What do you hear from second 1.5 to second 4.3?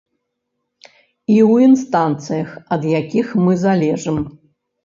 інстанцыях, ад якіх мы залежым.